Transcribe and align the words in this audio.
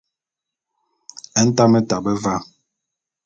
Ntame 1.43 1.79
tabe 1.89 2.13
va. 2.23 2.35